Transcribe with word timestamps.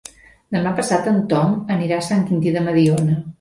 Demà 0.55 0.71
passat 0.79 1.09
en 1.11 1.19
Tom 1.33 1.53
anirà 1.77 2.01
a 2.01 2.07
Sant 2.09 2.25
Quintí 2.31 2.55
de 2.57 2.65
Mediona. 2.71 3.21